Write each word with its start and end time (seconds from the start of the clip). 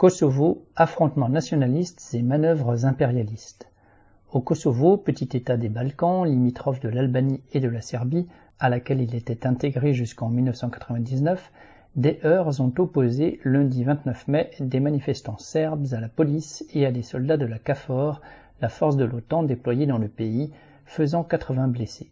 Kosovo, 0.00 0.64
affrontements 0.76 1.28
nationalistes 1.28 2.14
et 2.14 2.22
manœuvres 2.22 2.86
impérialistes. 2.86 3.68
Au 4.32 4.40
Kosovo, 4.40 4.96
petit 4.96 5.36
État 5.36 5.58
des 5.58 5.68
Balkans, 5.68 6.26
limitrophe 6.26 6.80
de 6.80 6.88
l'Albanie 6.88 7.42
et 7.52 7.60
de 7.60 7.68
la 7.68 7.82
Serbie, 7.82 8.26
à 8.58 8.70
laquelle 8.70 9.02
il 9.02 9.14
était 9.14 9.46
intégré 9.46 9.92
jusqu'en 9.92 10.30
1999, 10.30 11.52
des 11.96 12.18
heurts 12.24 12.62
ont 12.62 12.72
opposé 12.78 13.40
lundi 13.44 13.84
29 13.84 14.26
mai 14.28 14.50
des 14.58 14.80
manifestants 14.80 15.36
serbes 15.36 15.88
à 15.92 16.00
la 16.00 16.08
police 16.08 16.64
et 16.72 16.86
à 16.86 16.92
des 16.92 17.02
soldats 17.02 17.36
de 17.36 17.44
la 17.44 17.58
KFOR, 17.58 18.22
la 18.62 18.70
force 18.70 18.96
de 18.96 19.04
l'OTAN 19.04 19.42
déployée 19.42 19.84
dans 19.84 19.98
le 19.98 20.08
pays, 20.08 20.50
faisant 20.86 21.24
80 21.24 21.68
blessés. 21.68 22.10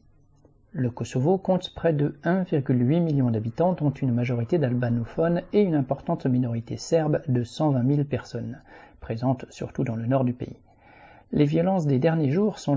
Le 0.72 0.90
Kosovo 0.90 1.38
compte 1.38 1.72
près 1.74 1.94
de 1.94 2.18
1,8 2.24 3.00
million 3.00 3.30
d'habitants, 3.30 3.72
dont 3.72 3.90
une 3.90 4.12
majorité 4.12 4.58
d'albanophones 4.58 5.40
et 5.54 5.62
une 5.62 5.74
importante 5.74 6.26
minorité 6.26 6.76
serbe 6.76 7.22
de 7.26 7.42
120 7.42 7.86
000 7.88 8.04
personnes, 8.04 8.60
présentes 9.00 9.46
surtout 9.48 9.82
dans 9.82 9.96
le 9.96 10.04
nord 10.04 10.24
du 10.24 10.34
pays. 10.34 10.58
Les 11.32 11.46
violences 11.46 11.86
des 11.86 11.98
derniers 11.98 12.30
jours 12.30 12.58
sont 12.58 12.74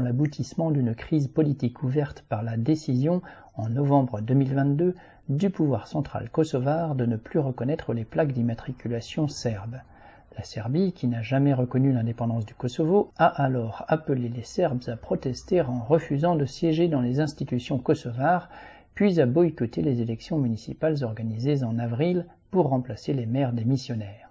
l'aboutissement 0.00 0.70
d'une 0.70 0.94
crise 0.94 1.26
politique 1.26 1.82
ouverte 1.82 2.24
par 2.28 2.44
la 2.44 2.56
décision, 2.56 3.20
en 3.56 3.68
novembre 3.68 4.20
2022, 4.20 4.94
du 5.28 5.50
pouvoir 5.50 5.88
central 5.88 6.30
kosovar 6.30 6.94
de 6.94 7.06
ne 7.06 7.16
plus 7.16 7.40
reconnaître 7.40 7.92
les 7.92 8.04
plaques 8.04 8.32
d'immatriculation 8.32 9.26
serbes. 9.26 9.80
La 10.38 10.44
Serbie, 10.44 10.92
qui 10.92 11.08
n'a 11.08 11.20
jamais 11.20 11.52
reconnu 11.52 11.90
l'indépendance 11.90 12.46
du 12.46 12.54
Kosovo, 12.54 13.10
a 13.18 13.26
alors 13.26 13.84
appelé 13.88 14.28
les 14.28 14.44
Serbes 14.44 14.84
à 14.86 14.94
protester 14.94 15.60
en 15.62 15.80
refusant 15.80 16.36
de 16.36 16.44
siéger 16.44 16.86
dans 16.86 17.00
les 17.00 17.18
institutions 17.18 17.80
kosovares, 17.80 18.48
puis 18.94 19.20
à 19.20 19.26
boycotter 19.26 19.82
les 19.82 20.00
élections 20.00 20.38
municipales 20.38 21.02
organisées 21.02 21.64
en 21.64 21.76
avril 21.80 22.24
pour 22.52 22.68
remplacer 22.68 23.14
les 23.14 23.26
maires 23.26 23.52
des 23.52 23.64
missionnaires. 23.64 24.30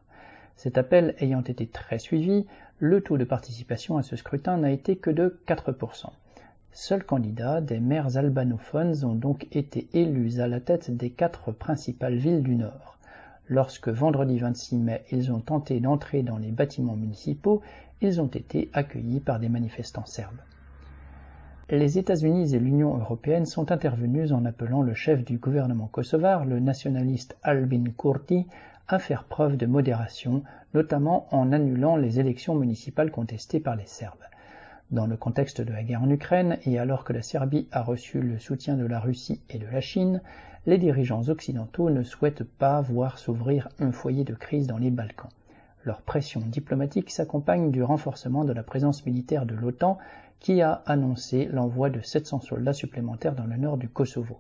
Cet 0.56 0.78
appel 0.78 1.14
ayant 1.20 1.42
été 1.42 1.68
très 1.68 2.00
suivi, 2.00 2.46
le 2.80 3.02
taux 3.02 3.18
de 3.18 3.26
participation 3.26 3.98
à 3.98 4.02
ce 4.02 4.16
scrutin 4.16 4.56
n'a 4.56 4.72
été 4.72 4.96
que 4.96 5.10
de 5.10 5.38
4%. 5.46 6.06
Seuls 6.72 7.04
candidats, 7.04 7.60
des 7.60 7.82
maires 7.82 8.16
albanophones, 8.16 9.04
ont 9.04 9.16
donc 9.16 9.46
été 9.52 9.90
élus 9.94 10.40
à 10.40 10.48
la 10.48 10.62
tête 10.62 10.90
des 10.90 11.10
quatre 11.10 11.52
principales 11.52 12.16
villes 12.16 12.44
du 12.44 12.56
Nord. 12.56 12.97
Lorsque 13.50 13.88
vendredi 13.88 14.40
26 14.40 14.78
mai 14.78 15.04
ils 15.12 15.32
ont 15.32 15.40
tenté 15.40 15.80
d'entrer 15.80 16.22
dans 16.22 16.38
les 16.38 16.52
bâtiments 16.52 16.98
municipaux, 16.98 17.62
ils 18.02 18.20
ont 18.20 18.28
été 18.28 18.70
accueillis 18.74 19.22
par 19.22 19.40
des 19.40 19.48
manifestants 19.48 20.06
serbes. 20.06 20.42
Les 21.70 21.98
États-Unis 21.98 22.56
et 22.56 22.60
l'Union 22.60 22.98
européenne 22.98 23.46
sont 23.46 23.72
intervenus 23.72 24.32
en 24.32 24.46
appelant 24.46 24.82
le 24.82 24.94
chef 24.94 25.24
du 25.24 25.38
gouvernement 25.38 25.88
kosovar, 25.88 26.46
le 26.46 26.60
nationaliste 26.60 27.38
Albin 27.44 27.86
Kurti, 27.98 28.48
à 28.88 29.00
faire 29.00 29.24
preuve 29.26 29.58
de 29.58 29.66
modération, 29.66 30.44
notamment 30.74 31.28
en 31.32 31.52
annulant 31.52 31.98
les 31.98 32.20
élections 32.20 32.56
municipales 32.56 33.12
contestées 33.12 33.60
par 33.60 33.76
les 33.76 33.86
Serbes. 33.86 34.27
Dans 34.90 35.06
le 35.06 35.18
contexte 35.18 35.60
de 35.60 35.74
la 35.74 35.84
guerre 35.84 36.04
en 36.04 36.10
Ukraine 36.10 36.60
et 36.66 36.80
alors 36.80 37.04
que 37.04 37.12
la 37.12 37.22
Serbie 37.22 37.68
a 37.74 37.84
reçu 37.84 38.22
le 38.22 38.40
soutien 38.40 38.78
de 38.78 38.86
la 38.86 39.02
Russie 39.02 39.42
et 39.50 39.58
de 39.58 39.66
la 39.66 39.82
Chine, 39.82 40.22
les 40.66 40.78
dirigeants 40.78 41.28
occidentaux 41.28 41.90
ne 41.90 42.04
souhaitent 42.04 42.46
pas 42.46 42.80
voir 42.80 43.18
s'ouvrir 43.18 43.68
un 43.80 43.92
foyer 43.92 44.24
de 44.24 44.34
crise 44.34 44.66
dans 44.66 44.78
les 44.78 44.90
Balkans. 44.90 45.30
Leur 45.84 46.02
pression 46.02 46.40
diplomatique 46.40 47.12
s'accompagne 47.12 47.70
du 47.70 47.84
renforcement 47.84 48.46
de 48.46 48.54
la 48.54 48.64
présence 48.64 49.06
militaire 49.06 49.46
de 49.46 49.56
l'OTAN 49.56 49.98
qui 50.40 50.62
a 50.62 50.82
annoncé 50.86 51.50
l'envoi 51.52 51.90
de 51.90 52.00
700 52.00 52.40
soldats 52.40 52.72
supplémentaires 52.72 53.36
dans 53.36 53.46
le 53.46 53.58
nord 53.58 53.78
du 53.78 53.90
Kosovo. 53.90 54.40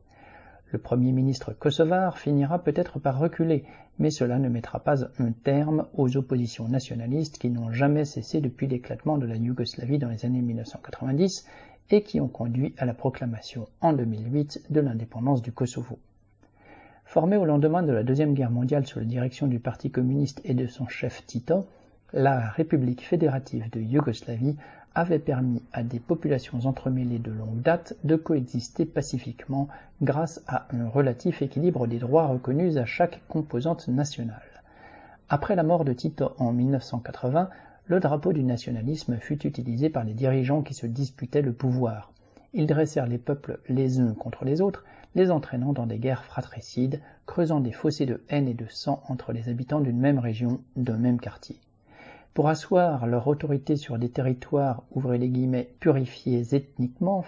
Le 0.69 0.79
Premier 0.79 1.13
ministre 1.13 1.53
kosovar 1.53 2.17
finira 2.17 2.61
peut-être 2.61 2.99
par 2.99 3.17
reculer, 3.19 3.63
mais 3.99 4.11
cela 4.11 4.37
ne 4.37 4.49
mettra 4.49 4.81
pas 4.81 5.05
un 5.17 5.31
terme 5.31 5.87
aux 5.93 6.17
oppositions 6.17 6.67
nationalistes 6.67 7.37
qui 7.37 7.49
n'ont 7.49 7.71
jamais 7.71 8.03
cessé 8.03 8.41
depuis 8.41 8.67
l'éclatement 8.67 9.17
de 9.17 9.25
la 9.25 9.37
Yougoslavie 9.37 9.97
dans 9.97 10.09
les 10.09 10.25
années 10.25 10.41
1990 10.41 11.45
et 11.89 12.03
qui 12.03 12.19
ont 12.19 12.27
conduit 12.27 12.75
à 12.77 12.85
la 12.85 12.93
proclamation 12.93 13.69
en 13.79 13.93
2008 13.93 14.65
de 14.69 14.81
l'indépendance 14.81 15.41
du 15.41 15.53
Kosovo. 15.53 15.99
Formée 17.05 17.37
au 17.37 17.45
lendemain 17.45 17.81
de 17.81 17.93
la 17.93 18.03
Deuxième 18.03 18.33
Guerre 18.33 18.51
mondiale 18.51 18.85
sous 18.85 18.99
la 18.99 19.05
direction 19.05 19.47
du 19.47 19.59
Parti 19.59 19.89
communiste 19.89 20.41
et 20.43 20.53
de 20.53 20.67
son 20.67 20.89
chef 20.89 21.25
Tito, 21.25 21.65
la 22.13 22.39
République 22.51 23.05
fédérative 23.05 23.69
de 23.69 23.81
Yougoslavie 23.81 24.55
avait 24.95 25.19
permis 25.19 25.61
à 25.73 25.83
des 25.83 25.99
populations 25.99 26.65
entremêlées 26.65 27.19
de 27.19 27.31
longue 27.31 27.61
date 27.61 27.95
de 28.03 28.15
coexister 28.15 28.85
pacifiquement 28.85 29.67
grâce 30.01 30.41
à 30.47 30.67
un 30.73 30.87
relatif 30.87 31.41
équilibre 31.41 31.85
des 31.85 31.99
droits 31.99 32.27
reconnus 32.27 32.77
à 32.77 32.85
chaque 32.85 33.21
composante 33.27 33.89
nationale. 33.89 34.41
Après 35.29 35.55
la 35.55 35.63
mort 35.63 35.83
de 35.83 35.91
Tito 35.91 36.31
en 36.39 36.53
1980, 36.53 37.49
le 37.87 37.99
drapeau 37.99 38.31
du 38.31 38.43
nationalisme 38.43 39.17
fut 39.17 39.45
utilisé 39.45 39.89
par 39.89 40.05
les 40.05 40.13
dirigeants 40.13 40.61
qui 40.61 40.73
se 40.73 40.87
disputaient 40.87 41.41
le 41.41 41.53
pouvoir. 41.53 42.13
Ils 42.53 42.67
dressèrent 42.67 43.07
les 43.07 43.17
peuples 43.17 43.59
les 43.67 43.99
uns 43.99 44.13
contre 44.13 44.45
les 44.45 44.61
autres 44.61 44.85
les 45.15 45.29
entraînant 45.29 45.73
dans 45.73 45.87
des 45.87 45.99
guerres 45.99 46.23
fratricides, 46.23 47.01
creusant 47.25 47.59
des 47.59 47.71
fossés 47.71 48.05
de 48.05 48.23
haine 48.29 48.47
et 48.47 48.53
de 48.53 48.67
sang 48.69 49.03
entre 49.09 49.33
les 49.33 49.49
habitants 49.49 49.81
d'une 49.81 49.99
même 49.99 50.19
région, 50.19 50.61
d'un 50.75 50.97
même 50.97 51.19
quartier. 51.19 51.59
Pour 52.37 52.49
asseoir 52.49 53.07
leur 53.07 53.27
autorité 53.27 53.77
sur 53.77 53.97
des 53.97 54.09
territoires, 54.09 54.83
purifiés 55.79 56.53
ethniquement, 56.53 57.25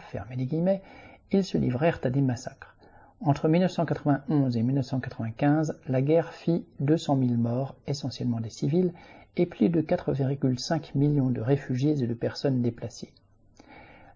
ils 1.31 1.43
se 1.43 1.57
livrèrent 1.57 1.99
à 2.03 2.11
des 2.11 2.21
massacres. 2.21 2.75
Entre 3.19 3.47
1991 3.47 4.55
et 4.55 4.61
1995, 4.61 5.79
la 5.87 6.03
guerre 6.03 6.31
fit 6.31 6.63
200 6.81 7.17
000 7.21 7.33
morts, 7.37 7.73
essentiellement 7.87 8.39
des 8.39 8.51
civils, 8.51 8.93
et 9.35 9.47
plus 9.47 9.69
de 9.69 9.81
4,5 9.81 10.95
millions 10.95 11.31
de 11.31 11.41
réfugiés 11.41 12.03
et 12.03 12.05
de 12.05 12.13
personnes 12.13 12.61
déplacées. 12.61 13.11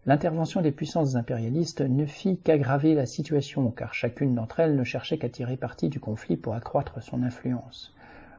L'intervention 0.06 0.62
des 0.62 0.72
puissances 0.72 1.16
impérialistes 1.16 1.82
ne 1.82 2.06
fit 2.06 2.38
qu'aggraver 2.38 2.94
la 2.94 3.08
situation, 3.08 3.72
car 3.72 3.96
chacune 3.96 4.36
d'entre 4.36 4.60
elles 4.60 4.76
ne 4.76 4.84
cherchait 4.84 5.18
qu'à 5.18 5.30
tirer 5.30 5.58
parti 5.58 5.90
du 5.90 6.00
conflit 6.00 6.38
pour 6.38 6.54
accroître 6.54 7.02
son 7.02 7.24
influence. 7.24 7.96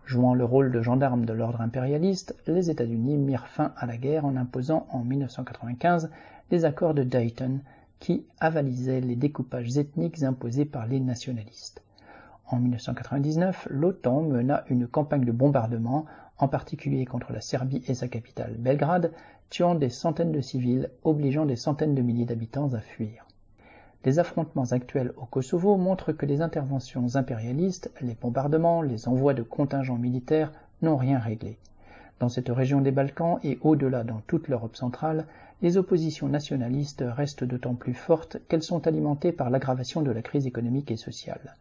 Jouant 0.07 0.35
le 0.35 0.45
rôle 0.45 0.71
de 0.71 0.83
gendarme 0.83 1.25
de 1.25 1.33
l'ordre 1.33 1.63
impérialiste, 1.63 2.37
les 2.47 2.71
États-Unis 2.71 3.17
mirent 3.17 3.47
fin 3.47 3.73
à 3.79 3.87
la 3.87 3.97
guerre 3.97 4.27
en 4.27 4.37
imposant 4.37 4.87
en 4.91 5.03
1995 5.03 6.11
les 6.51 6.67
accords 6.67 6.93
de 6.93 7.03
Dayton 7.03 7.61
qui 8.01 8.27
avalisaient 8.39 9.01
les 9.01 9.17
découpages 9.17 9.79
ethniques 9.79 10.23
imposés 10.23 10.67
par 10.67 10.87
les 10.87 11.01
nationalistes. 11.01 11.83
En 12.47 12.59
1999, 12.59 13.69
l'OTAN 13.71 14.21
mena 14.21 14.65
une 14.69 14.87
campagne 14.87 15.25
de 15.25 15.33
bombardement, 15.33 16.05
en 16.37 16.49
particulier 16.49 17.07
contre 17.07 17.33
la 17.33 17.41
Serbie 17.41 17.83
et 17.89 17.95
sa 17.95 18.09
capitale 18.09 18.57
Belgrade, 18.59 19.11
tuant 19.49 19.75
des 19.75 19.89
centaines 19.89 20.33
de 20.33 20.43
civils, 20.43 20.91
obligeant 21.03 21.47
des 21.47 21.57
centaines 21.57 21.95
de 21.95 22.03
milliers 22.03 22.27
d'habitants 22.27 22.75
à 22.75 22.81
fuir. 22.81 23.27
Les 24.05 24.19
affrontements 24.19 24.73
actuels 24.73 25.13
au 25.17 25.25
Kosovo 25.25 25.79
montrent 25.79 26.13
que 26.13 26.27
les 26.27 26.43
interventions 26.43 27.17
impérialistes, 27.17 27.91
les 28.03 28.15
bombardements, 28.21 28.83
les 28.83 29.09
envois 29.09 29.33
de 29.33 29.43
contingents 29.43 29.97
militaires 29.97 30.53
n'ont 30.83 30.99
rien 30.99 31.19
réglé. 31.19 31.57
Dans 32.21 32.29
cette 32.29 32.51
région 32.51 32.83
des 32.83 32.91
Balkans 32.91 33.39
et 33.43 33.59
au-delà 33.63 34.05
dans 34.05 34.21
toute 34.27 34.49
l'Europe 34.49 34.77
centrale, 34.77 35.25
les 35.63 35.79
oppositions 35.79 36.29
nationalistes 36.29 37.03
restent 37.07 37.45
d'autant 37.45 37.75
plus 37.75 37.95
fortes 37.95 38.37
qu'elles 38.47 38.63
sont 38.63 38.87
alimentées 38.87 39.33
par 39.33 39.49
l'aggravation 39.49 40.03
de 40.03 40.11
la 40.11 40.21
crise 40.21 40.47
économique 40.47 40.91
et 40.91 40.97
sociale. 40.97 41.57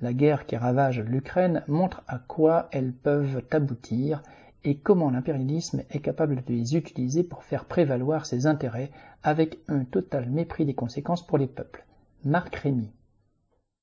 La 0.00 0.12
guerre 0.12 0.46
qui 0.46 0.56
ravage 0.56 1.00
l'Ukraine 1.00 1.64
montre 1.66 2.04
à 2.06 2.18
quoi 2.18 2.68
elles 2.70 2.92
peuvent 2.92 3.42
aboutir 3.50 4.22
et 4.64 4.76
comment 4.76 5.10
l'impérialisme 5.10 5.82
est 5.90 6.00
capable 6.00 6.36
de 6.36 6.52
les 6.52 6.76
utiliser 6.76 7.22
pour 7.22 7.44
faire 7.44 7.64
prévaloir 7.64 8.26
ses 8.26 8.46
intérêts 8.46 8.90
avec 9.22 9.58
un 9.68 9.84
total 9.84 10.28
mépris 10.28 10.64
des 10.64 10.74
conséquences 10.74 11.26
pour 11.26 11.38
les 11.38 11.46
peuples. 11.46 11.84
Marc 12.24 12.56
Rémy 12.56 12.90